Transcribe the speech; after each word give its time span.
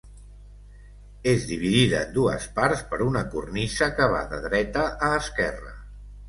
És 1.33 1.43
dividida 1.49 1.99
en 2.05 2.15
dues 2.15 2.47
parts 2.55 2.81
per 2.95 2.99
una 3.09 3.23
cornisa 3.35 3.91
que 4.01 4.09
va 4.15 4.23
de 4.33 4.41
dreta 4.49 4.89
a 5.11 5.13
esquerra. 5.21 5.77